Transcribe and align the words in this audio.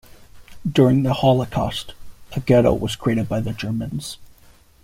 During 0.67 1.03
the 1.03 1.13
Holocaust, 1.13 1.93
a 2.31 2.39
ghetto 2.39 2.73
was 2.73 2.95
created 2.95 3.29
by 3.29 3.39
the 3.39 3.53
Germans. 3.53 4.17